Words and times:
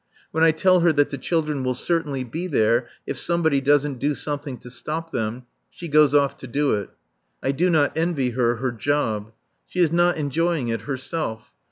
When 0.31 0.43
I 0.43 0.49
tell 0.49 0.79
her 0.79 0.91
that 0.93 1.11
the 1.11 1.17
children 1.19 1.63
will 1.63 1.75
certainly 1.75 2.23
be 2.23 2.47
there 2.47 2.87
if 3.05 3.19
somebody 3.19 3.61
doesn't 3.61 3.99
do 3.99 4.15
something 4.15 4.57
to 4.57 4.69
stop 4.71 5.11
them, 5.11 5.43
she 5.69 5.87
goes 5.87 6.15
off 6.15 6.37
to 6.37 6.47
do 6.47 6.73
it. 6.73 6.89
I 7.43 7.51
do 7.51 7.69
not 7.69 7.95
envy 7.95 8.31
her 8.31 8.55
her 8.55 8.71
job. 8.71 9.31
She 9.67 9.79
is 9.79 9.91
not 9.91 10.17
enjoying 10.17 10.69
it 10.69 10.81
herself. 10.89 11.51